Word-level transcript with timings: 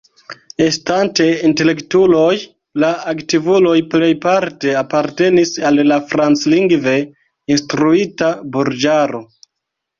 Estante 0.67 1.25
intelektuloj, 1.49 2.31
la 2.85 2.89
aktivuloj 3.13 3.75
plejparte 3.93 4.75
apartenis 4.81 5.53
al 5.71 5.79
la 5.93 6.01
franclingve 6.15 6.97
instruita 7.59 8.35
burĝaro. 8.59 9.27